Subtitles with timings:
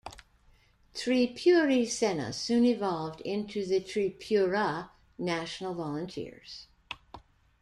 [0.95, 4.89] Tripuri Sena soon evolved into the Tripura
[5.19, 6.65] National Volunteers.